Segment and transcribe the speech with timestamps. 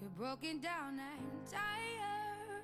[0.00, 2.62] You're broken down and tired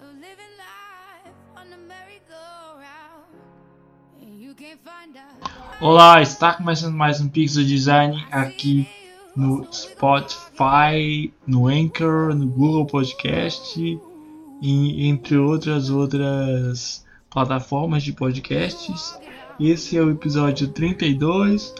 [0.00, 3.22] of living life on the merry-go-round.
[5.80, 8.88] Olá, está começando mais um Pixel Design aqui
[9.36, 13.80] no Spotify, no Anchor, no Google Podcast
[14.60, 19.18] e entre outras outras plataformas de podcasts.
[19.60, 21.72] Esse é o episódio 32.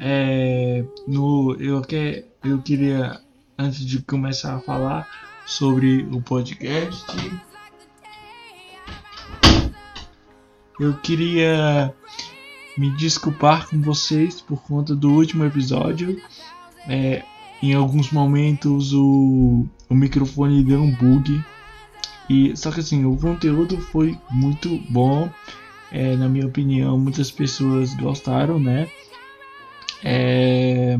[0.00, 3.20] É, no, eu, que, eu queria,
[3.58, 5.08] antes de começar a falar
[5.46, 7.06] sobre o podcast,
[10.80, 11.94] eu queria
[12.76, 16.20] me desculpar com vocês por conta do último episódio.
[16.88, 17.22] É,
[17.62, 21.42] em alguns momentos o, o microfone deu um bug.
[22.28, 25.30] E, só que assim, o conteúdo foi muito bom.
[25.90, 28.88] É, na minha opinião, muitas pessoas gostaram, né?
[30.02, 30.98] É,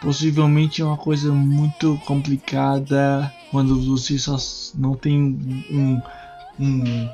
[0.00, 4.36] possivelmente é uma coisa muito complicada quando você só
[4.74, 5.18] não tem
[5.70, 6.02] um,
[6.60, 7.08] um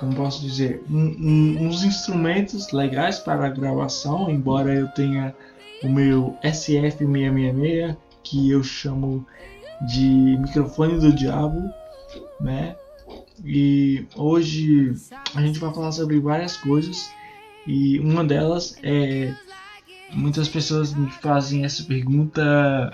[0.00, 5.34] como posso dizer, um, um, uns instrumentos legais para a gravação, embora eu tenha
[5.84, 9.26] o meu SF666, que eu chamo
[9.86, 11.62] de microfone do diabo,
[12.40, 12.76] né?
[13.44, 14.94] E hoje
[15.34, 17.10] a gente vai falar sobre várias coisas
[17.66, 19.34] e uma delas é
[20.12, 22.92] muitas pessoas me fazem essa pergunta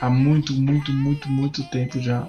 [0.00, 2.28] há muito, muito, muito, muito tempo já.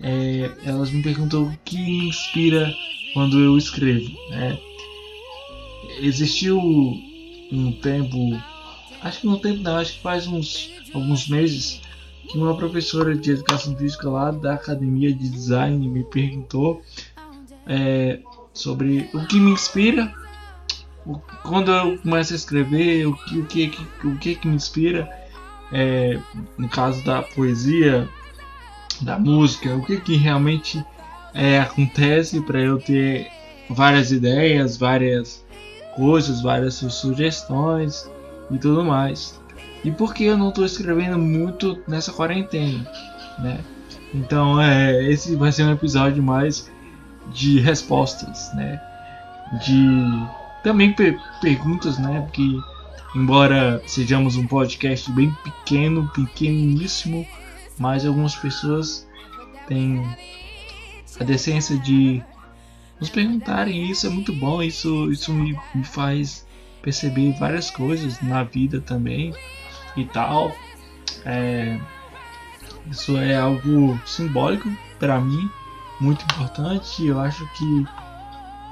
[0.00, 2.72] É, elas me perguntam o que me inspira
[3.14, 4.10] quando eu escrevo.
[4.30, 4.58] Né?
[6.00, 8.16] Existiu um tempo,
[9.02, 11.80] acho que um tempo não, acho que faz uns alguns meses,
[12.28, 16.82] que uma professora de educação física lá da academia de design me perguntou
[17.66, 18.20] é,
[18.52, 20.12] sobre o que me inspira
[21.42, 23.72] quando eu começo a escrever, o que, o que,
[24.04, 25.10] o que, que me inspira,
[25.72, 26.18] é,
[26.56, 28.08] no caso da poesia,
[29.00, 30.84] da música, o que, que realmente
[31.34, 33.28] é, acontece para eu ter
[33.68, 35.44] várias ideias, várias
[35.96, 38.08] coisas, várias sugestões
[38.50, 39.40] e tudo mais.
[39.84, 42.88] E por que eu não estou escrevendo muito nessa quarentena,
[43.38, 43.58] né?
[44.14, 46.70] Então, é, esse vai ser um episódio mais
[47.32, 48.80] de respostas, né?
[49.64, 49.86] De
[50.62, 52.20] também per perguntas, né?
[52.20, 52.58] Porque
[53.14, 57.26] embora sejamos um podcast bem pequeno, pequeníssimo,
[57.78, 59.06] mas algumas pessoas
[59.68, 60.02] têm
[61.20, 62.22] a decência de
[63.00, 66.46] nos perguntarem isso é muito bom, isso, isso me, me faz
[66.82, 69.34] perceber várias coisas na vida também
[69.96, 70.52] e tal.
[71.24, 71.80] É,
[72.90, 75.50] isso é algo simbólico para mim,
[76.00, 77.06] muito importante.
[77.06, 77.86] Eu acho que,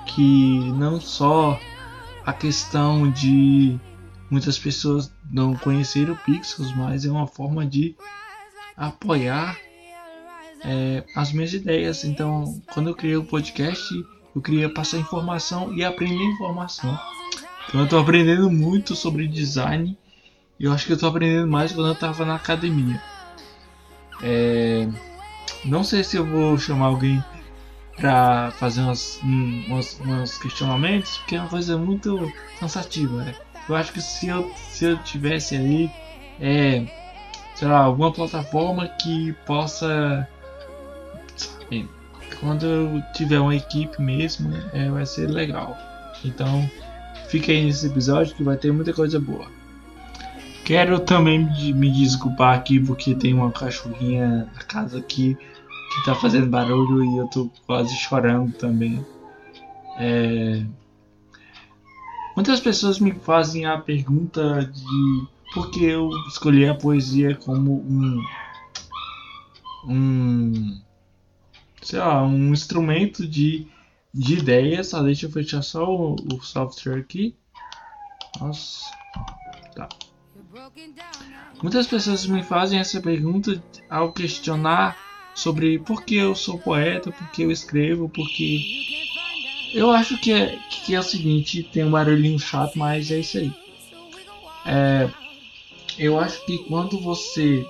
[0.06, 1.58] que não só
[2.24, 3.78] a questão de
[4.30, 7.96] muitas pessoas não conhecerem o Pixels, mas é uma forma de
[8.76, 9.58] apoiar
[10.64, 12.04] é, as minhas ideias.
[12.04, 13.92] Então, quando eu criei o podcast,
[14.34, 16.98] eu queria passar informação e aprender informação.
[17.68, 19.96] Então, eu estou aprendendo muito sobre design.
[20.58, 23.02] E eu acho que eu estou aprendendo mais quando eu estava na academia.
[24.22, 24.86] É,
[25.64, 27.22] não sei se eu vou chamar alguém
[28.00, 33.22] para fazer umas, umas, umas, questionamentos, porque é uma coisa muito cansativa.
[33.24, 33.34] Né?
[33.68, 35.90] Eu acho que se eu, se eu tivesse ali,
[36.40, 36.86] é,
[37.54, 40.26] sei lá, alguma plataforma que possa.
[41.36, 41.88] Sabe,
[42.40, 45.76] quando eu tiver uma equipe mesmo, é, vai ser legal.
[46.24, 46.68] Então,
[47.28, 49.46] fique aí nesse episódio que vai ter muita coisa boa.
[50.64, 51.38] Quero também
[51.74, 55.36] me desculpar aqui porque tem uma cachorrinha na casa aqui
[55.90, 59.04] que tá fazendo barulho e eu tô quase chorando também.
[59.98, 60.64] É...
[62.36, 68.24] Muitas pessoas me fazem a pergunta de por que eu escolhi a poesia como um.
[69.86, 70.80] um.
[71.82, 73.66] sei lá, um instrumento de,
[74.14, 74.88] de ideias.
[74.88, 77.34] Só deixa eu fechar só o, o software aqui.
[78.40, 78.86] Nossa.
[79.74, 79.88] Tá.
[81.62, 84.96] Muitas pessoas me fazem essa pergunta ao questionar
[85.34, 88.60] sobre por que eu sou poeta, por que eu escrevo, porque
[89.72, 93.38] eu acho que é, que é o seguinte, tem um barulhinho chato, mas é isso
[93.38, 93.52] aí.
[94.66, 95.10] É,
[95.98, 97.64] eu acho que quando você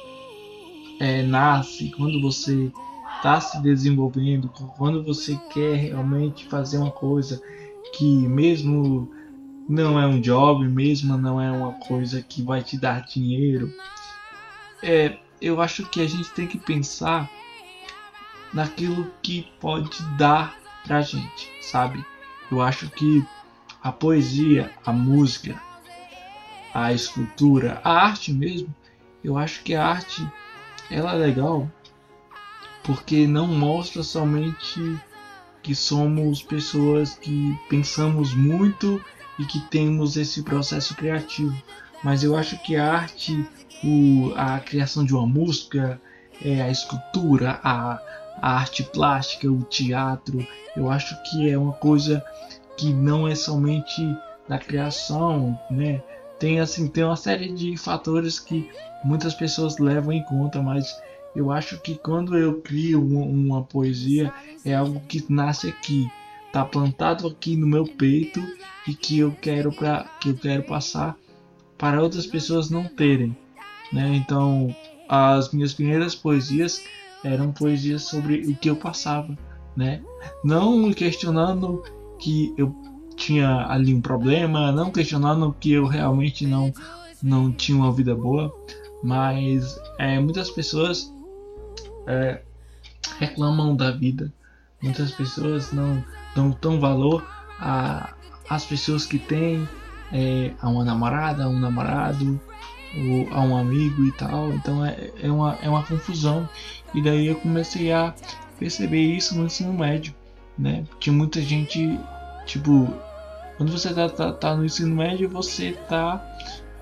[0.98, 2.70] é, nasce, quando você
[3.16, 4.48] está se desenvolvendo,
[4.78, 7.40] quando você quer realmente fazer uma coisa
[7.94, 9.10] que mesmo
[9.68, 13.72] não é um job, mesmo não é uma coisa que vai te dar dinheiro,
[14.82, 17.30] é, eu acho que a gente tem que pensar
[18.52, 22.05] naquilo que pode dar pra gente, sabe?
[22.50, 23.25] Eu acho que
[23.82, 25.61] a poesia, a música,
[26.75, 28.75] a escultura, a arte mesmo,
[29.23, 30.26] eu acho que a arte
[30.91, 31.70] ela é legal
[32.82, 34.99] porque não mostra somente
[35.62, 39.03] que somos pessoas que pensamos muito
[39.38, 41.56] e que temos esse processo criativo,
[42.03, 43.46] mas eu acho que a arte,
[43.85, 46.00] o, a criação de uma música,
[46.43, 48.00] é, a escultura, a,
[48.40, 50.46] a arte plástica, o teatro,
[50.76, 52.25] eu acho que é uma coisa
[52.76, 54.02] que não é somente
[54.48, 56.02] da criação, né?
[56.38, 58.69] Tem assim, tem uma série de fatores que
[59.04, 60.98] muitas pessoas levam em conta, mas
[61.37, 64.32] eu acho que quando eu crio uma, uma poesia
[64.64, 66.10] é algo que nasce aqui,
[66.52, 68.43] tá plantado aqui no meu peito
[68.88, 71.16] e que eu quero para que eu quero passar
[71.76, 73.36] para outras pessoas não terem,
[73.93, 74.14] né?
[74.14, 74.75] Então,
[75.08, 76.82] as minhas primeiras poesias
[77.25, 79.37] eram poesias sobre o que eu passava,
[79.76, 80.02] né?
[80.44, 81.82] Não questionando
[82.19, 82.75] que eu
[83.17, 86.72] tinha ali um problema, não questionando que eu realmente não
[87.22, 88.50] não tinha uma vida boa,
[89.02, 91.12] mas é, muitas pessoas
[92.06, 92.40] é,
[93.19, 94.32] reclamam da vida,
[94.82, 96.02] muitas pessoas não
[96.34, 97.22] dão tão valor
[98.49, 99.69] as pessoas que têm
[100.12, 102.40] é, a uma namorada, um namorado,
[102.96, 104.52] ou a um amigo e tal.
[104.52, 106.48] Então é, é, uma, é uma confusão.
[106.94, 108.14] E daí eu comecei a
[108.58, 110.14] perceber isso no ensino médio,
[110.58, 110.84] né?
[110.98, 111.98] Tinha muita gente,
[112.46, 112.92] tipo,
[113.56, 116.25] quando você tá, tá, tá no ensino médio, você tá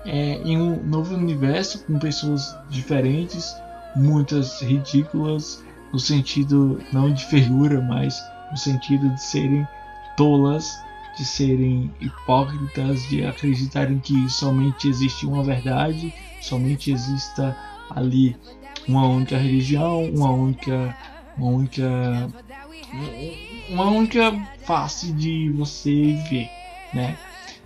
[0.05, 3.55] é, em um novo universo com pessoas diferentes,
[3.95, 8.21] muitas ridículas, no sentido não de figura, mas
[8.51, 9.67] no sentido de serem
[10.15, 10.77] tolas
[11.19, 17.57] de serem hipócritas, de acreditarem que somente existe uma verdade, somente exista
[17.89, 18.37] ali
[18.87, 20.95] uma única religião, uma única,
[21.37, 22.29] uma única,
[23.69, 24.31] uma única
[24.65, 26.49] face de você ver,
[26.93, 27.17] né?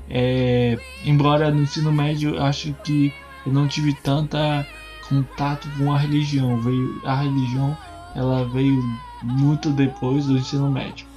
[0.09, 3.13] É, embora no ensino médio eu acho que
[3.45, 4.67] eu não tive tanta
[5.07, 7.77] contato com a religião, veio a religião
[8.15, 8.81] ela veio
[9.21, 11.12] muito depois do ensino médio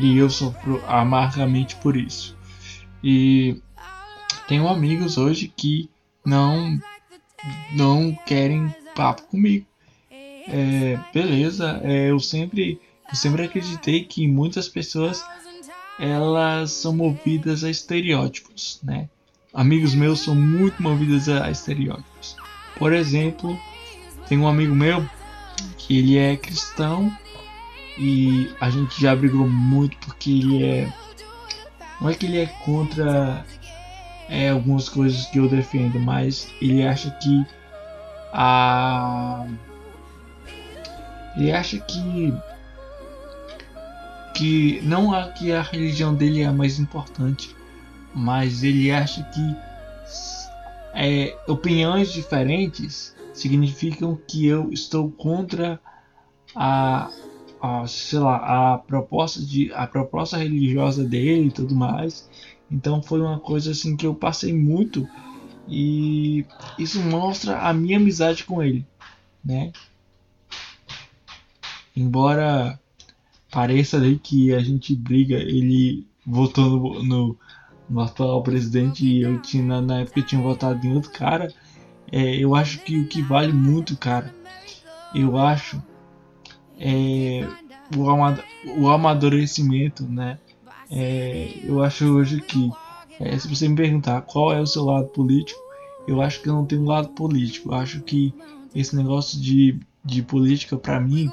[0.00, 2.36] e eu sofro amargamente por isso.
[3.02, 3.60] E
[4.48, 5.88] tenho amigos hoje que
[6.24, 6.78] não
[7.72, 9.66] não querem papo comigo.
[10.10, 15.24] É, beleza, é, eu sempre eu sempre acreditei que muitas pessoas
[15.98, 19.08] elas são movidas a estereótipos, né?
[19.52, 22.36] Amigos meus são muito movidos a estereótipos.
[22.76, 23.56] Por exemplo,
[24.28, 25.08] tem um amigo meu
[25.78, 27.16] que ele é cristão
[27.98, 30.92] e a gente já brigou muito porque ele é.
[32.00, 33.44] Não é que ele é contra
[34.28, 37.46] é, algumas coisas que eu defendo, mas ele acha que
[38.32, 39.46] a.
[41.36, 42.34] Ele acha que.
[44.34, 47.54] Que não é que a religião dele é a mais importante,
[48.12, 49.56] mas ele acha que
[50.92, 55.80] é, opiniões diferentes significam que eu estou contra
[56.54, 57.10] a,
[57.64, 62.28] a, sei lá, a proposta de a proposta religiosa dele e tudo mais.
[62.70, 65.08] Então foi uma coisa assim que eu passei muito
[65.66, 66.44] e
[66.78, 68.86] isso mostra a minha amizade com ele,
[69.42, 69.72] né?
[71.96, 72.78] Embora
[73.50, 77.38] pareça ali que a gente briga, ele votou no, no,
[77.88, 81.50] no atual presidente e eu tinha na época tinha votado em outro cara.
[82.12, 84.34] É, eu acho que o que vale muito, cara,
[85.14, 85.82] eu acho
[86.78, 87.46] é,
[87.96, 88.40] o, amad
[88.76, 90.38] o amadurecimento, né?
[90.90, 92.70] É, eu acho hoje que,
[93.20, 95.60] é, se você me perguntar qual é o seu lado político,
[96.06, 97.70] eu acho que eu não tenho lado político.
[97.70, 98.34] Eu acho que
[98.74, 101.30] esse negócio de, de política, para mim,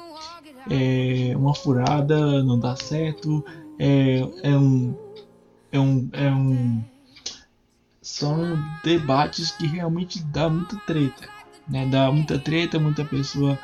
[0.70, 3.44] é uma furada, não dá certo,
[3.78, 4.94] é, é um.
[5.70, 6.82] É um, é um
[8.02, 11.28] são debates que realmente dá muita treta,
[11.68, 11.86] né?
[11.86, 13.58] Dá muita treta, muita pessoa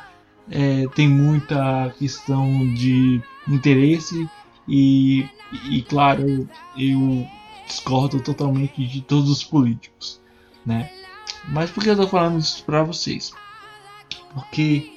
[0.51, 4.27] é, tem muita questão de interesse
[4.67, 5.27] e,
[5.69, 7.27] e claro, eu
[7.67, 10.19] discordo totalmente de todos os políticos,
[10.65, 10.89] né?
[11.47, 13.31] Mas por que eu tô falando isso para vocês?
[14.33, 14.91] Porque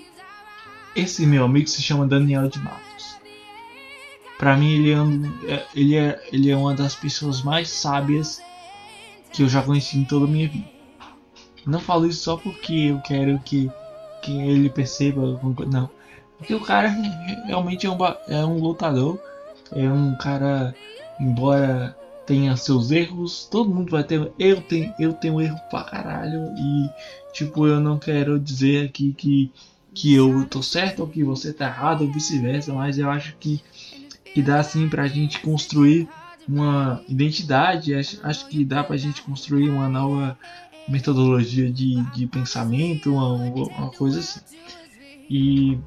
[0.95, 3.17] esse meu amigo se chama Daniel de Matos.
[4.39, 8.43] Para mim ele é, é, ele, é, ele é uma das pessoas mais sábias
[9.33, 10.69] que eu já conheci em toda a minha vida.
[11.65, 13.71] Não falo isso só porque eu quero que
[14.23, 15.91] que ele perceba não.
[16.39, 16.89] Porque o cara
[17.47, 17.99] realmente é um,
[18.29, 19.21] é um lutador
[19.75, 20.75] é um cara
[21.21, 26.53] embora tenha seus erros todo mundo vai ter eu tenho eu tenho erro pra caralho
[26.57, 26.91] e
[27.33, 29.53] tipo eu não quero dizer aqui que
[29.95, 33.63] que eu tô certo ou que você tá errado ou vice-versa mas eu acho que
[34.35, 36.09] que dá assim pra gente construir
[36.49, 40.39] uma identidade acho, acho que dá pra gente construir uma nova
[40.89, 44.41] metodologia de, de pensamento, uma, uma coisa assim.
[45.29, 45.79] E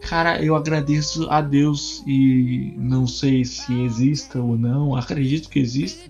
[0.00, 6.08] cara, eu agradeço a Deus e não sei se exista ou não, acredito que exista,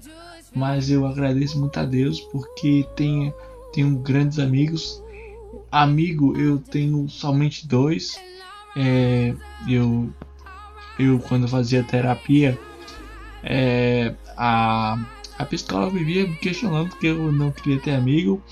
[0.55, 3.33] mas eu agradeço muito a Deus porque tenho,
[3.73, 5.03] tenho grandes amigos.
[5.71, 8.19] Amigo, eu tenho somente dois.
[8.77, 9.35] É,
[9.69, 10.11] eu,
[10.99, 12.59] eu quando fazia terapia,
[13.43, 14.99] é, a
[15.39, 18.43] a psicóloga vivia me questionando que eu não queria ter amigo.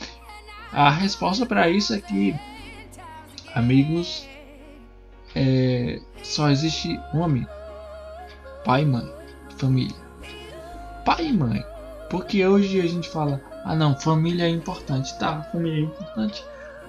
[0.72, 2.34] A resposta para isso é que
[3.54, 4.26] amigos
[5.34, 7.48] é, só existe um amigo:
[8.64, 9.10] pai, mãe,
[9.56, 9.96] família.
[11.04, 11.64] Pai e mãe.
[12.10, 15.18] Porque hoje a gente fala: ah, não, família é importante.
[15.18, 16.44] Tá, família é importante.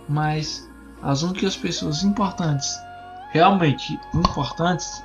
[0.09, 0.69] Mas
[1.01, 2.77] as únicas pessoas importantes,
[3.31, 5.03] realmente importantes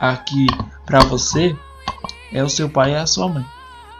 [0.00, 0.46] aqui
[0.86, 1.56] para você,
[2.32, 3.46] é o seu pai e a sua mãe.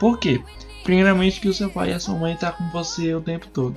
[0.00, 0.42] Por quê?
[0.82, 3.76] Primeiramente que o seu pai e a sua mãe tá com você o tempo todo.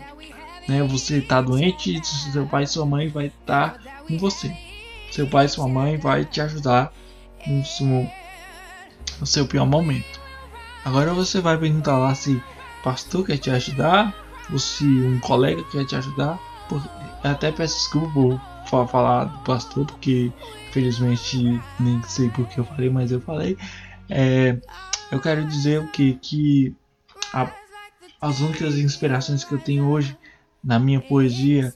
[0.68, 0.82] Né?
[0.84, 4.56] Você está doente, seu pai e sua mãe vai estar tá com você.
[5.12, 6.94] Seu pai e sua mãe vai te ajudar
[7.46, 8.10] no seu,
[9.20, 10.22] no seu pior momento.
[10.86, 14.16] Agora você vai perguntar lá se o pastor quer te ajudar
[14.50, 16.40] ou se um colega quer te ajudar.
[16.70, 16.82] Por,
[17.22, 20.32] até peço desculpa por falar do pastor, porque
[20.70, 23.58] infelizmente nem sei porque eu falei, mas eu falei.
[24.10, 24.58] É,
[25.14, 26.16] eu quero dizer o que?
[26.16, 26.76] Que
[27.32, 27.48] a,
[28.20, 30.18] as únicas inspirações que eu tenho hoje
[30.64, 31.72] na minha poesia,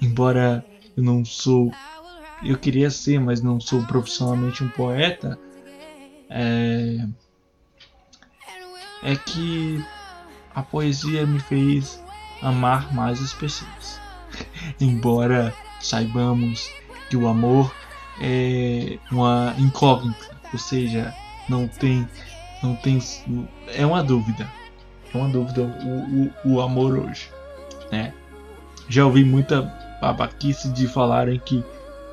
[0.00, 0.64] embora
[0.96, 1.72] eu não sou.
[2.44, 5.36] Eu queria ser, mas não sou profissionalmente um poeta.
[6.30, 7.08] É,
[9.02, 9.84] é que
[10.54, 12.00] a poesia me fez
[12.40, 14.00] amar mais as pessoas.
[14.80, 16.70] embora saibamos
[17.10, 17.74] que o amor
[18.20, 21.12] é uma incógnita, ou seja,
[21.48, 22.08] não tem
[22.66, 22.98] não tem.
[23.68, 24.48] É uma dúvida.
[25.14, 27.30] É uma dúvida o, o, o amor hoje.
[27.90, 28.12] Né?
[28.88, 29.62] Já ouvi muita
[30.00, 31.64] babaquice de falarem que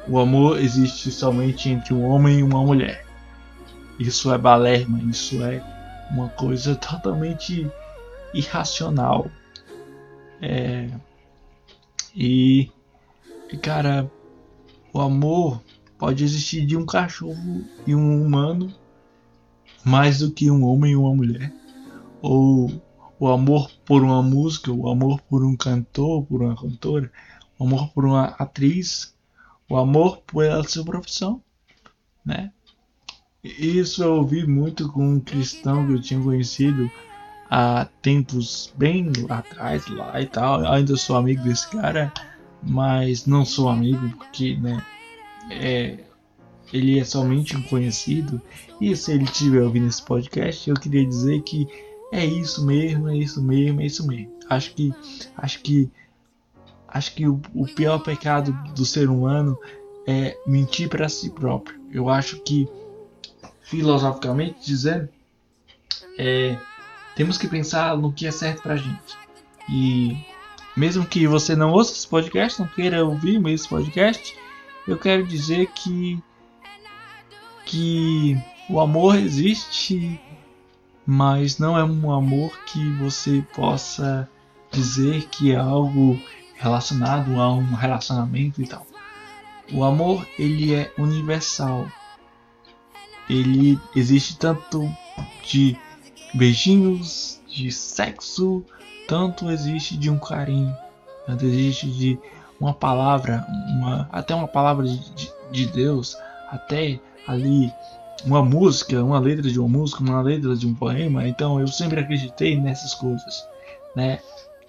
[0.07, 3.05] o amor existe somente entre um homem e uma mulher.
[3.99, 5.61] Isso é balerma, isso é
[6.11, 7.69] uma coisa totalmente
[8.33, 9.29] irracional.
[10.41, 10.89] É,
[12.15, 12.69] e,
[13.61, 14.09] cara,
[14.91, 15.61] o amor
[15.97, 18.73] pode existir de um cachorro e um humano
[19.83, 21.53] mais do que um homem e uma mulher,
[22.21, 22.71] ou
[23.19, 27.11] o amor por uma música, o amor por um cantor, por uma cantora,
[27.57, 29.13] o amor por uma atriz,
[29.69, 31.41] o amor pela sua profissão,
[32.25, 32.51] né?
[33.43, 36.89] Isso eu ouvi muito com um cristão que eu tinha conhecido
[37.49, 40.61] há tempos bem atrás lá e tal.
[40.61, 42.11] Eu ainda sou amigo desse cara,
[42.61, 44.81] mas não sou amigo porque, né?
[45.49, 45.99] É,
[46.73, 48.41] ele é somente um conhecido.
[48.81, 51.67] E se ele estiver ouvindo esse podcast, eu queria dizer que
[52.11, 54.33] é isso mesmo, é isso mesmo, é isso mesmo.
[54.49, 54.93] Acho que
[55.37, 55.91] acho que
[56.87, 59.57] acho que o, o pior pecado do ser humano
[60.07, 61.79] é mentir para si próprio.
[61.91, 62.67] Eu acho que
[63.61, 65.07] filosoficamente dizendo,
[66.17, 66.57] é,
[67.15, 69.17] temos que pensar no que é certo pra gente.
[69.69, 70.17] E
[70.75, 74.35] mesmo que você não ouça esse podcast, não queira ouvir esse podcast,
[74.87, 76.21] eu quero dizer que
[77.65, 78.37] que
[78.69, 80.19] o amor existe,
[81.05, 84.29] mas não é um amor que você possa
[84.71, 86.19] dizer que é algo
[86.55, 88.85] relacionado a um relacionamento e tal.
[89.71, 91.87] O amor ele é universal.
[93.29, 94.89] Ele existe tanto
[95.43, 95.77] de
[96.33, 98.63] beijinhos, de sexo,
[99.07, 100.75] tanto existe de um carinho,
[101.25, 102.19] tanto existe de
[102.59, 106.17] uma palavra, uma, até uma palavra de, de, de Deus,
[106.49, 107.71] até ali
[108.25, 111.27] uma música, uma letra de uma música, uma letra de um poema.
[111.27, 113.47] Então eu sempre acreditei nessas coisas,
[113.95, 114.19] né?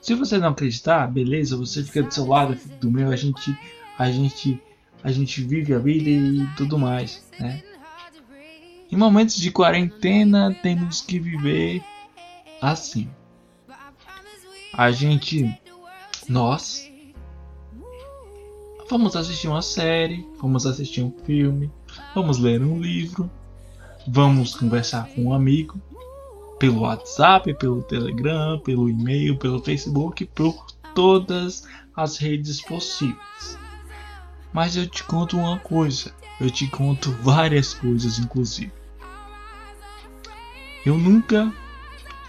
[0.01, 3.57] Se você não acreditar, beleza, você fica do seu lado, fica do meu, a gente,
[3.99, 4.61] a gente,
[5.03, 7.63] a gente vive a vida e tudo mais, né?
[8.91, 11.83] Em momentos de quarentena temos que viver
[12.61, 13.09] assim.
[14.73, 15.59] A gente,
[16.29, 16.91] nós,
[18.91, 21.71] vamos assistir uma série, vamos assistir um filme,
[22.15, 23.29] vamos ler um livro,
[24.07, 25.81] vamos conversar com um amigo
[26.59, 31.67] pelo WhatsApp, pelo Telegram, pelo e-mail, pelo Facebook, por todas
[31.97, 33.59] as redes possíveis.
[34.53, 38.73] Mas eu te conto uma coisa, eu te conto várias coisas inclusive.
[40.87, 41.53] Eu nunca,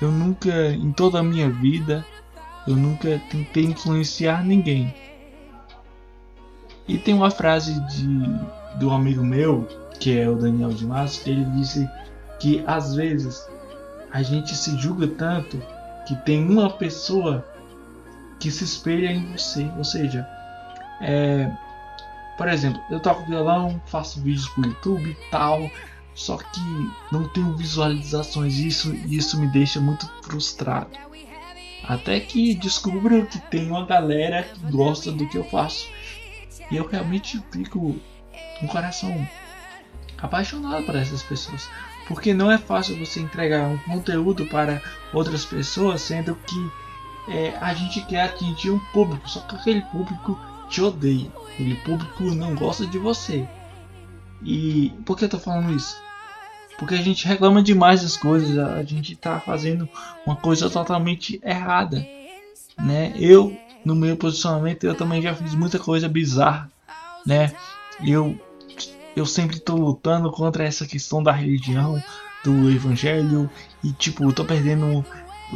[0.02, 2.04] eu nunca em toda a minha vida,
[2.68, 4.94] eu nunca tentei influenciar ninguém.
[6.88, 8.08] E tem uma frase de
[8.80, 9.68] do amigo meu,
[10.00, 11.90] que é o Daniel de Massa, ele disse
[12.40, 13.48] que às vezes
[14.12, 15.62] a gente se julga tanto
[16.08, 17.46] que tem uma pessoa
[18.40, 19.70] que se espelha em você.
[19.78, 20.28] Ou seja,
[21.02, 21.52] é,
[22.38, 25.70] por exemplo, eu toco violão, faço vídeos pro YouTube e tal,
[26.14, 26.62] só que
[27.12, 28.58] não tenho visualizações.
[28.58, 30.92] Isso, isso me deixa muito frustrado.
[31.84, 35.88] Até que descubro que tem uma galera que gosta do que eu faço.
[36.72, 37.96] E eu realmente fico
[38.62, 39.28] o coração
[40.22, 41.70] apaixonado por essas pessoas.
[42.08, 46.72] Porque não é fácil você entregar um conteúdo para outras pessoas, sendo que
[47.28, 50.40] é, a gente quer atingir um público, só que aquele público
[50.70, 53.48] te odeia, aquele público não gosta de você.
[54.44, 56.00] E por que eu tô falando isso?
[56.78, 59.88] Porque a gente reclama demais das coisas, a gente tá fazendo
[60.26, 62.06] uma coisa totalmente errada,
[62.78, 63.14] né?
[63.16, 66.70] Eu, no meu posicionamento, eu também já fiz muita coisa bizarra,
[67.26, 67.54] né?
[68.04, 68.38] Eu
[69.16, 72.04] eu sempre tô lutando contra essa questão da religião,
[72.44, 73.50] do evangelho
[73.82, 75.06] e tipo, tô perdendo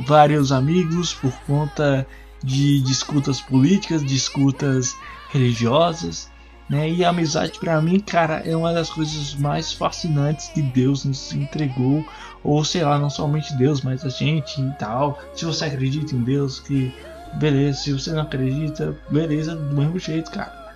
[0.07, 2.07] vários amigos por conta
[2.41, 4.95] de disputas políticas, disputas
[5.29, 6.31] religiosas,
[6.69, 6.89] né?
[6.89, 11.33] E a amizade para mim, cara, é uma das coisas mais fascinantes que Deus nos
[11.33, 12.05] entregou,
[12.43, 15.19] ou sei lá, não somente Deus, mas a gente e tal.
[15.33, 16.93] Se você acredita em Deus, que
[17.33, 20.73] beleza, se você não acredita, beleza, do mesmo jeito, cara.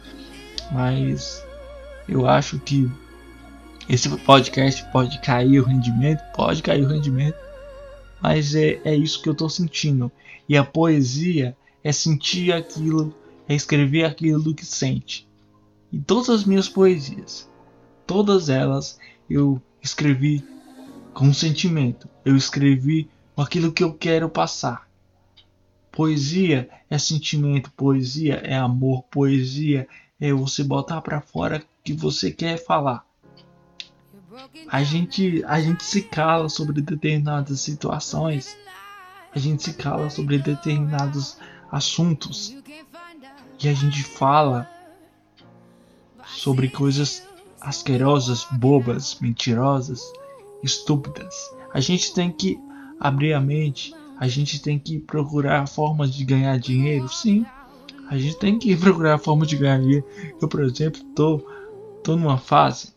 [0.71, 1.43] Mas
[2.07, 2.89] eu acho que
[3.87, 7.37] esse podcast pode cair o rendimento, pode cair o rendimento,
[8.21, 10.11] mas é, é isso que eu estou sentindo.
[10.47, 13.13] E a poesia é sentir aquilo,
[13.47, 15.27] é escrever aquilo que sente.
[15.91, 17.49] E todas as minhas poesias,
[18.07, 18.97] todas elas
[19.29, 20.43] eu escrevi
[21.13, 24.87] com sentimento, eu escrevi com aquilo que eu quero passar.
[25.91, 29.87] Poesia é sentimento, poesia é amor, poesia
[30.19, 33.05] é você botar para fora que você quer falar
[34.67, 38.57] a gente, a gente se cala sobre determinadas situações,
[39.33, 41.37] a gente se cala sobre determinados
[41.71, 42.55] assuntos
[43.61, 44.69] e a gente fala
[46.25, 47.27] sobre coisas
[47.61, 50.01] asquerosas, bobas, mentirosas,
[50.63, 51.35] estúpidas.
[51.73, 52.59] A gente tem que
[52.99, 57.45] abrir a mente, a gente tem que procurar formas de ganhar dinheiro, sim.
[58.09, 60.05] A gente tem que procurar formas de ganhar dinheiro.
[60.41, 61.41] Eu, por exemplo, tô,
[62.03, 62.93] tô numa fase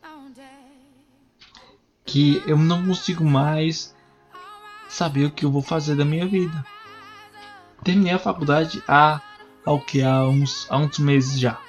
[2.05, 3.95] que eu não consigo mais
[4.89, 6.65] saber o que eu vou fazer da minha vida.
[7.83, 9.21] Terminei a faculdade há,
[9.65, 10.03] há que?
[10.03, 11.61] Há uns, há uns meses já.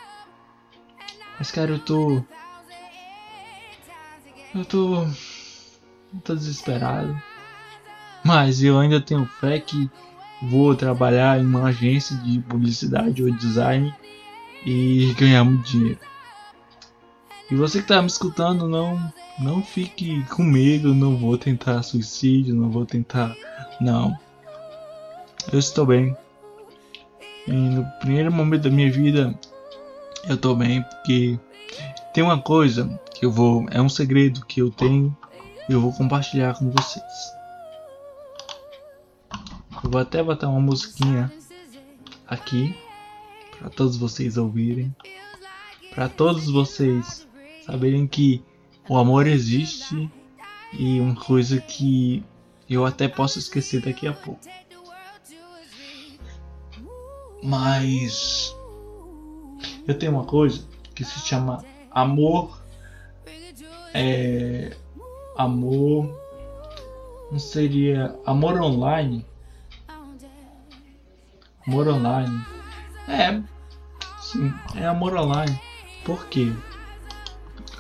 [1.38, 2.23] Mas cara, eu tô.
[4.56, 5.04] Eu tô.
[5.04, 7.15] Eu tô desesperado.
[8.23, 9.89] Mas eu ainda tenho fé que
[10.41, 13.93] vou trabalhar em uma agência de publicidade ou design
[14.65, 16.00] e ganhar muito dinheiro.
[17.50, 19.00] E você que tá me escutando, não
[19.39, 23.36] não fique com medo, não vou tentar suicídio, não vou tentar.
[23.80, 24.17] Não.
[25.52, 26.15] Eu estou bem.
[27.47, 29.38] E no primeiro momento da minha vida,
[30.28, 31.39] eu estou bem porque
[32.13, 33.65] tem uma coisa que eu vou.
[33.69, 35.15] É um segredo que eu tenho
[35.69, 37.37] e eu vou compartilhar com vocês.
[39.84, 41.32] Vou até botar uma musiquinha
[42.28, 42.76] aqui
[43.58, 44.96] para todos vocês ouvirem,
[45.94, 47.28] para todos vocês
[47.66, 48.44] saberem que
[48.90, 50.10] o amor existe
[50.74, 52.24] e uma coisa que
[52.70, 54.42] eu até posso esquecer daqui a pouco.
[57.44, 58.56] Mas
[59.88, 62.62] eu tenho uma coisa que se chama amor.
[63.94, 64.76] É,
[65.38, 66.20] amor.
[67.32, 69.26] Não seria amor online?
[71.67, 72.45] Amor online.
[73.10, 73.41] É,
[74.21, 75.60] sim, é amor online.
[76.06, 76.53] Por quê?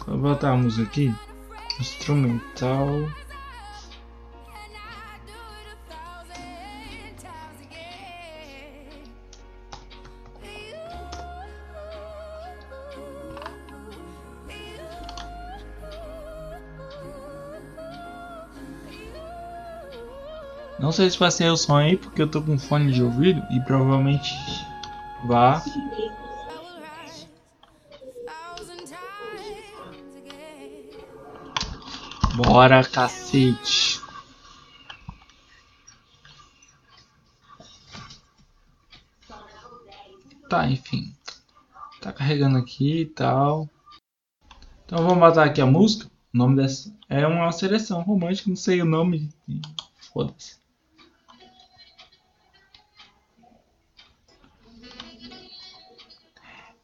[0.05, 1.15] Vou botar a música aqui.
[1.79, 3.09] Instrumental.
[20.79, 23.41] Não sei se vai ser o som aí, porque eu tô com fone de ouvido
[23.49, 24.31] e provavelmente
[25.25, 25.63] vá.
[32.35, 33.99] Bora, cacete.
[40.47, 41.13] Tá, enfim.
[41.99, 43.67] Tá carregando aqui e tal.
[44.85, 46.05] Então vamos botar aqui a música.
[46.31, 49.29] O nome dessa é uma seleção romântica, não sei o nome.
[50.13, 50.66] Foda-se.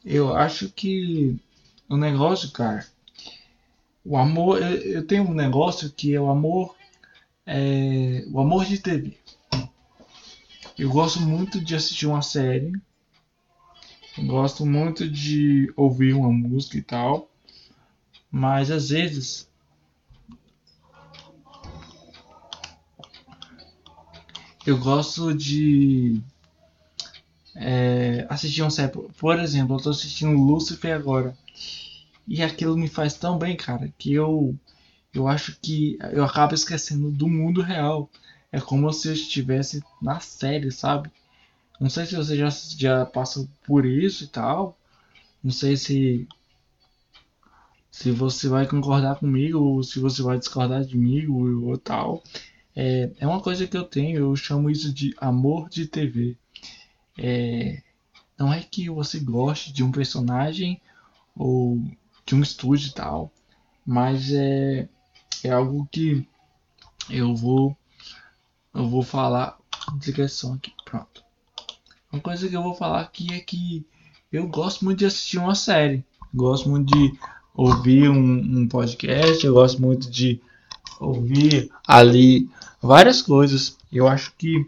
[0.06, 1.40] Eu acho que
[1.88, 2.86] o negócio, cara,
[4.04, 6.76] o amor, eu tenho um negócio que é o amor,
[7.46, 9.18] é, o amor de TV.
[10.78, 12.74] eu gosto muito de assistir uma série.
[14.18, 17.30] Eu gosto muito de ouvir uma música e tal.
[18.30, 19.50] Mas às vezes
[24.66, 26.22] eu gosto de
[27.56, 28.92] é, assistir um série.
[28.92, 31.38] Por exemplo, eu tô assistindo Lucifer agora.
[32.28, 34.56] E aquilo me faz tão bem, cara, que eu
[35.14, 38.10] eu acho que eu acabo esquecendo do mundo real.
[38.52, 41.12] É como se eu estivesse na série, sabe?
[41.80, 44.78] Não sei se você já, já passou por isso e tal.
[45.44, 46.28] Não sei se
[47.92, 52.24] se você vai concordar comigo ou se você vai discordar de mim ou, ou tal.
[52.76, 56.36] É, é uma coisa que eu tenho, eu chamo isso de amor de TV.
[57.18, 57.82] É,
[58.38, 60.82] não é que você goste de um personagem
[61.36, 61.80] ou
[62.26, 63.32] de um estúdio e tal,
[63.86, 64.88] mas é,
[65.44, 66.28] é algo que
[67.10, 67.76] eu vou
[68.74, 69.58] eu vou falar
[69.96, 71.24] desliguei som aqui, pronto.
[72.12, 73.86] Uma coisa que eu vou falar aqui é que
[74.32, 77.14] eu gosto muito de assistir uma série, gosto muito de
[77.54, 80.42] ouvir um, um podcast, eu gosto muito de
[81.00, 82.50] ouvir ali
[82.82, 83.78] várias coisas.
[83.92, 84.66] Eu acho que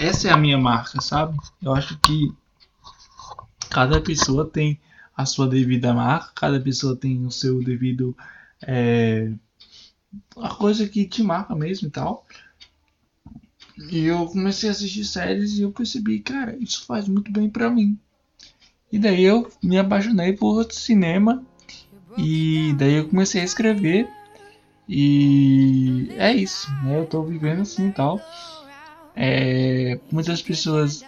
[0.00, 1.36] essa é a minha marca, sabe?
[1.62, 2.32] Eu acho que
[3.68, 4.80] cada pessoa tem
[5.14, 8.16] a sua devida marca, cada pessoa tem o seu devido.
[8.62, 9.30] É,
[10.38, 12.26] a coisa que te marca mesmo e tal.
[13.90, 17.70] E eu comecei a assistir séries e eu percebi, cara, isso faz muito bem para
[17.70, 17.98] mim.
[18.90, 21.44] E daí eu me apaixonei por cinema
[22.16, 24.08] e daí eu comecei a escrever.
[24.88, 26.98] E é isso, né?
[26.98, 28.20] Eu tô vivendo assim e tal.
[29.22, 31.04] É, muitas pessoas,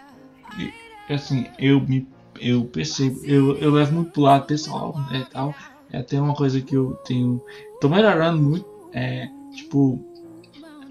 [1.09, 2.07] assim, eu me
[2.39, 5.57] eu percebo, eu, eu levo muito pro lado pessoal, né, tal.
[5.91, 7.41] É até uma coisa que eu tenho,
[7.81, 9.99] tô melhorando muito, é, tipo,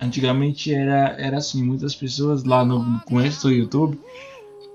[0.02, 4.00] antigamente era, era assim, muitas pessoas lá no, no começo do YouTube,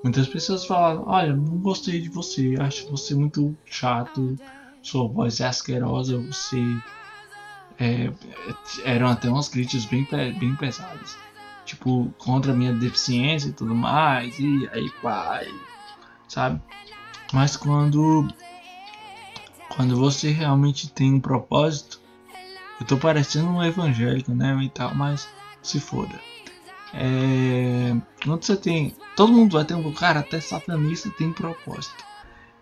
[0.04, 4.38] muitas pessoas falavam, olha, não gostei de você, acho você muito chato,
[4.82, 6.56] sua voz é asquerosa, você
[7.78, 8.12] é,
[8.84, 10.06] eram até umas críticas bem,
[10.38, 11.25] bem pesadas.
[11.66, 14.38] Tipo, contra a minha deficiência e tudo mais.
[14.38, 15.52] E aí, pai.
[16.28, 16.62] Sabe?
[17.32, 18.26] Mas quando.
[19.68, 22.00] Quando você realmente tem um propósito.
[22.80, 24.56] Eu tô parecendo um evangélico, né?
[24.62, 25.28] E tal, mas
[25.60, 26.18] se foda.
[26.94, 28.94] É, quando você tem.
[29.16, 29.92] Todo mundo vai ter um.
[29.92, 32.04] Cara, até satanista tem propósito.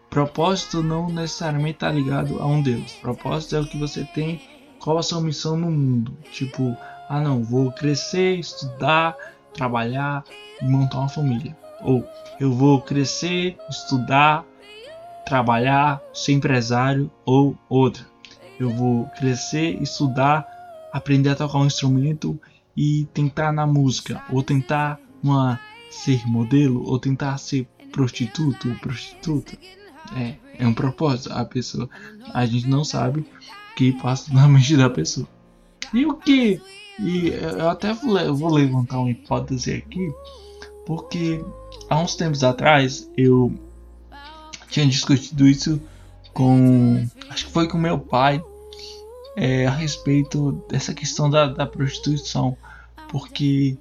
[0.08, 2.92] Propósito não necessariamente está ligado a um Deus.
[2.94, 4.40] Propósito é o que você tem,
[4.78, 6.16] qual a sua missão no mundo.
[6.30, 6.76] Tipo,
[7.08, 9.16] ah não, vou crescer, estudar,
[9.52, 10.24] trabalhar
[10.60, 11.56] e montar uma família.
[11.82, 12.06] Ou
[12.40, 14.44] eu vou crescer, estudar,
[15.24, 18.04] trabalhar, ser empresário ou outra.
[18.58, 20.46] Eu vou crescer, estudar,
[20.92, 22.38] aprender a tocar um instrumento
[22.76, 29.56] e tentar na música, ou tentar uma ser modelo, ou tentar ser prostituto ou prostituta.
[30.16, 31.32] É, é um propósito.
[31.32, 31.88] A pessoa,
[32.32, 35.28] a gente não sabe o que passa na mente da pessoa.
[35.92, 36.60] E o que?
[36.98, 40.12] E eu até vou, levantar uma hipótese aqui,
[40.86, 41.44] porque
[41.88, 43.52] há uns tempos atrás eu
[44.70, 45.80] tinha discutido isso
[46.32, 47.06] com.
[47.28, 48.42] Acho que foi com meu pai.
[49.36, 52.56] É, a respeito dessa questão da, da prostituição.
[53.08, 53.76] Porque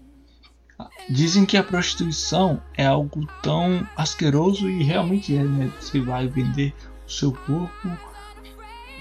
[1.09, 5.71] Dizem que a prostituição é algo tão asqueroso e realmente é, né?
[5.79, 6.73] Você vai vender
[7.05, 7.89] o seu corpo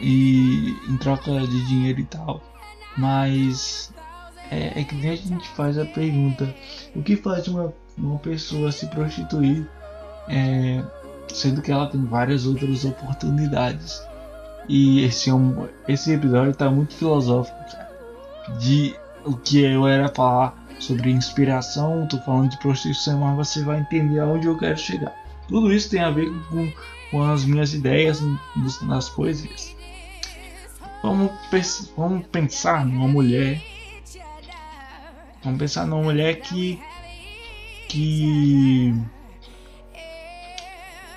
[0.01, 2.42] e em troca de dinheiro e tal.
[2.96, 3.92] Mas
[4.52, 6.54] é, é que nem a gente faz a pergunta:
[6.94, 9.66] o que faz uma, uma pessoa se prostituir,
[10.28, 10.82] é,
[11.32, 14.02] sendo que ela tem várias outras oportunidades?
[14.68, 15.34] E esse, é
[15.88, 17.56] esse episódio está muito filosófico,
[18.60, 23.80] de o que eu era falar sobre inspiração, tô falando de prostituição, mas você vai
[23.80, 25.12] entender aonde eu quero chegar.
[25.48, 26.72] Tudo isso tem a ver com,
[27.10, 28.22] com as minhas ideias
[28.82, 29.74] nas poesias.
[31.02, 31.32] Vamos,
[31.96, 33.60] vamos pensar numa mulher.
[35.44, 36.81] Vamos pensar numa mulher que.
[37.88, 38.94] que.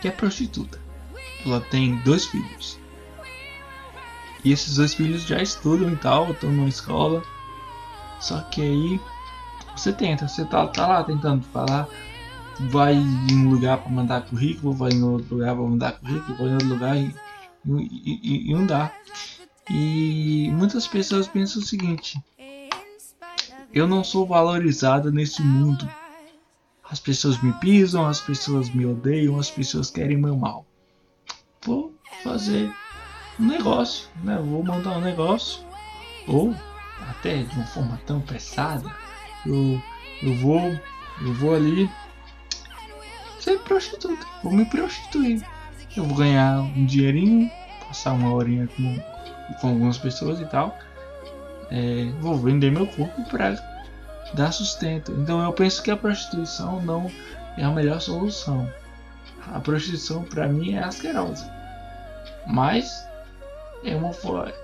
[0.02, 0.80] que é prostituta.
[1.46, 2.80] Ela tem dois filhos.
[4.44, 7.24] E esses dois filhos já estudam e tal, estão numa escola.
[8.20, 9.00] Só que aí
[9.76, 11.88] você tenta, você tá, tá lá tentando falar,
[12.60, 16.48] vai em um lugar para mandar currículo, vai em outro lugar para mandar currículo, vai
[16.48, 17.16] em outro lugar e,
[17.66, 18.92] e, e, e não dá.
[19.70, 22.20] E muitas pessoas pensam o seguinte:
[23.76, 25.88] eu não sou valorizada nesse mundo.
[26.90, 30.66] As pessoas me pisam, as pessoas me odeiam, as pessoas querem meu mal.
[31.66, 32.74] Vou fazer
[33.40, 34.38] um negócio, né?
[34.38, 35.62] Vou mandar um negócio,
[36.26, 36.56] ou
[37.10, 38.90] até de uma forma tão pesada
[39.46, 39.82] eu,
[40.24, 40.60] eu vou
[41.22, 41.90] eu vou ali
[43.40, 45.46] ser prostituta, vou me prostituir.
[45.96, 47.50] Eu vou ganhar um dinheirinho,
[47.88, 49.00] passar uma horinha com,
[49.62, 50.78] com algumas pessoas e tal.
[51.69, 53.56] É, vou vender meu corpo para
[54.34, 55.12] dar sustento.
[55.13, 57.10] Então eu penso que a prostituição não
[57.58, 58.69] é a melhor solução.
[59.54, 61.51] A prostituição para mim é asquerosa.
[62.47, 63.08] Mas
[63.84, 64.12] é uma,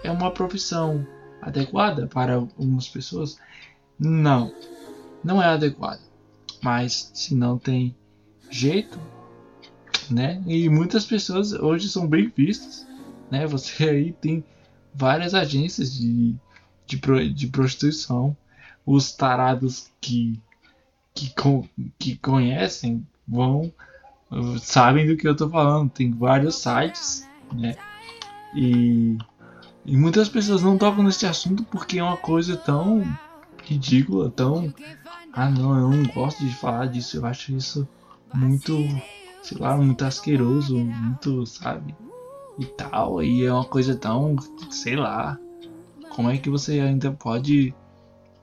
[0.03, 1.05] é uma profissão
[1.41, 3.37] adequada para algumas pessoas?
[3.97, 4.53] Não,
[5.23, 6.01] não é adequada.
[6.61, 7.95] Mas se não tem
[8.49, 8.99] jeito,
[10.09, 10.41] né?
[10.45, 12.85] E muitas pessoas hoje são bem vistas,
[13.29, 13.47] né?
[13.47, 14.43] Você aí tem
[14.93, 16.35] várias agências de,
[16.97, 18.35] de, de prostituição.
[18.85, 20.39] Os tarados que,
[21.13, 21.33] que,
[21.99, 23.71] que conhecem vão
[24.59, 25.89] sabem do que eu tô falando.
[25.89, 27.75] Tem vários sites, né?
[28.55, 29.17] E,
[29.85, 33.03] e muitas pessoas não tocam nesse assunto porque é uma coisa tão
[33.63, 34.73] ridícula, tão.
[35.33, 37.17] Ah, não, eu não gosto de falar disso.
[37.17, 37.87] Eu acho isso
[38.33, 38.73] muito,
[39.41, 41.95] sei lá, muito asqueroso, muito, sabe?
[42.59, 43.21] E tal.
[43.23, 44.35] E é uma coisa tão,
[44.69, 45.37] sei lá.
[46.15, 47.73] Como é que você ainda pode,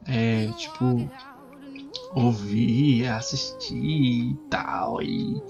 [0.07, 1.11] é, tipo,
[2.15, 5.03] ouvir, assistir e tal?
[5.03, 5.43] E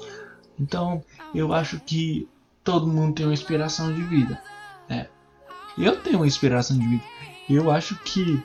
[0.58, 1.02] então,
[1.34, 2.28] eu acho que
[2.64, 4.42] todo mundo tem uma inspiração de vida,
[4.88, 5.08] né?
[5.76, 7.04] Eu tenho uma inspiração de vida.
[7.48, 8.42] Eu acho que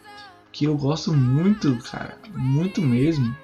[0.54, 3.36] que eu gosto muito, cara, muito mesmo.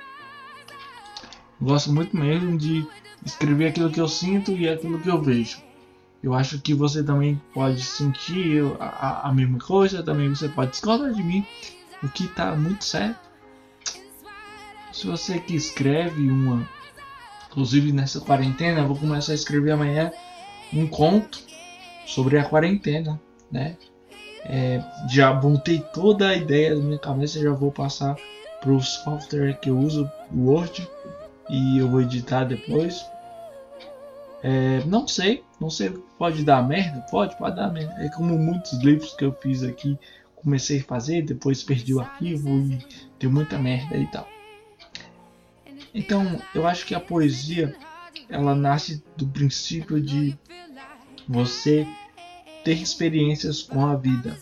[1.60, 2.88] Gosto muito mesmo de
[3.26, 5.60] escrever aquilo que eu sinto e aquilo que eu vejo.
[6.21, 11.13] Eu acho que você também pode sentir a, a mesma coisa, também você pode discordar
[11.13, 11.45] de mim,
[12.03, 13.29] o que tá muito certo.
[14.91, 16.67] Se você que escreve uma
[17.49, 20.12] Inclusive nessa quarentena, eu vou começar a escrever amanhã
[20.71, 21.39] um conto
[22.05, 23.19] sobre a quarentena,
[23.51, 23.75] né?
[24.45, 28.15] É, já montei toda a ideia da minha cabeça, já vou passar
[28.62, 30.88] para o software que eu uso, o Word,
[31.49, 33.03] e eu vou editar depois.
[34.41, 37.93] É, não sei, não sei, pode dar merda, pode, pode dar merda.
[38.04, 39.97] É como muitos livros que eu fiz aqui,
[40.36, 42.80] comecei a fazer, depois perdi o arquivo e
[43.19, 44.28] deu muita merda e tal.
[45.93, 47.75] Então, eu acho que a poesia
[48.30, 50.38] ela nasce do princípio de
[51.28, 51.86] você
[52.63, 54.38] ter experiências com a vida.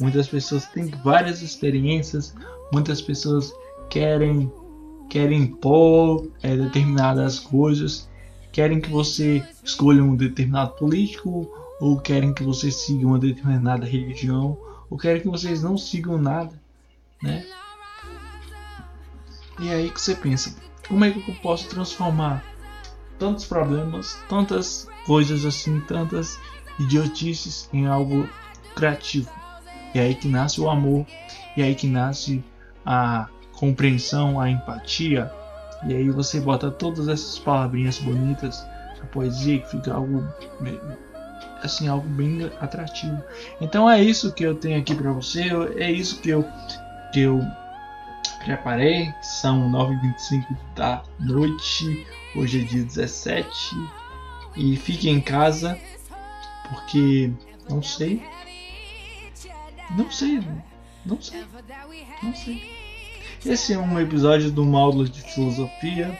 [0.00, 2.34] Muitas pessoas têm várias experiências,
[2.72, 3.52] muitas pessoas
[3.88, 4.50] querem
[5.08, 8.08] querem impor é, determinadas coisas,
[8.52, 14.58] querem que você escolha um determinado político, ou querem que você siga uma determinada religião,
[14.88, 16.52] ou querem que vocês não sigam nada,
[17.22, 17.46] né?
[19.60, 20.54] E é aí que você pensa,
[20.88, 22.44] como é que eu posso transformar
[23.18, 26.38] tantos problemas, tantas coisas assim, tantas
[26.78, 28.28] idiotices em algo
[28.74, 29.30] criativo?
[29.94, 31.06] E é aí que nasce o amor,
[31.56, 32.42] e é aí que nasce
[32.84, 35.30] a compreensão, a empatia.
[35.86, 38.64] E aí você bota todas essas palavrinhas bonitas,
[39.02, 40.26] a poesia que fica algo
[41.62, 43.22] assim algo bem atrativo.
[43.60, 46.44] Então é isso que eu tenho aqui para você, é isso que eu
[47.12, 47.40] que eu
[48.44, 49.12] preparei.
[49.22, 52.06] São 9h25 da noite.
[52.34, 53.76] Hoje é dia 17.
[54.56, 55.78] E fique em casa.
[56.68, 57.32] Porque
[57.68, 58.22] não sei.
[59.96, 60.40] Não sei.
[61.04, 61.44] Não sei.
[62.22, 62.79] Não sei.
[63.44, 66.18] Esse é um episódio do módulo de filosofia.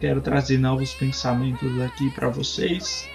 [0.00, 3.08] Quero trazer novos pensamentos aqui para vocês.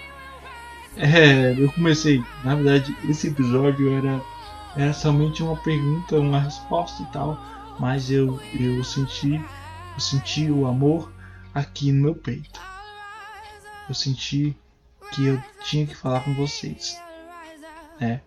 [0.96, 4.20] É, eu comecei, na verdade, esse episódio era,
[4.76, 7.38] era somente uma pergunta, uma resposta e tal
[7.78, 9.34] mas eu, eu senti
[9.94, 11.12] eu senti o amor
[11.54, 12.60] aqui no meu peito.
[13.88, 14.56] Eu senti
[15.12, 16.98] que eu tinha que falar com vocês,
[18.00, 18.22] né?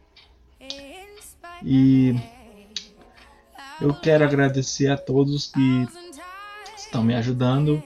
[1.63, 2.15] E
[3.81, 5.87] eu quero agradecer a todos que
[6.77, 7.81] estão me ajudando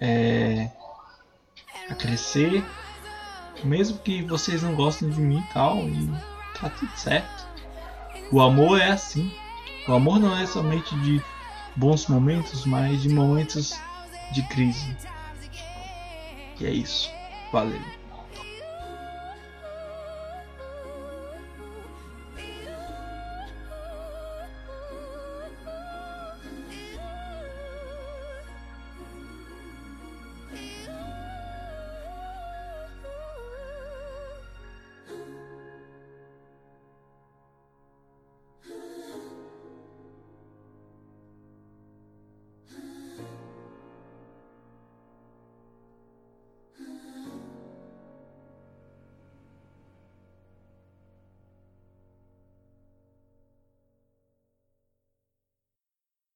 [0.00, 0.70] é,
[1.88, 2.64] a crescer,
[3.64, 6.10] mesmo que vocês não gostem de mim e tal, e
[6.60, 7.46] tá tudo certo.
[8.30, 9.32] O amor é assim.
[9.88, 11.22] O amor não é somente de
[11.76, 13.78] bons momentos, mas de momentos
[14.32, 14.96] de crise.
[16.58, 17.10] E é isso.
[17.52, 17.80] Valeu.